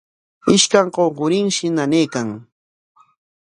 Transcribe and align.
Ishkan 0.55 0.87
qunqurinshi 0.95 1.65
nanaykan. 1.75 2.29